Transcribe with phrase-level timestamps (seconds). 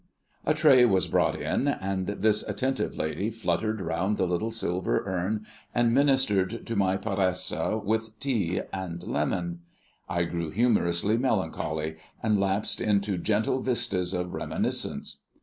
[0.47, 5.45] A tray was brought in, and this attentive lady fluttered round the little silver urn,
[5.75, 9.59] and ministered to my paresse with tea and lemon.
[10.09, 15.19] I grew humorously melancholy, and lapsed into gentle vistas of reminiscence.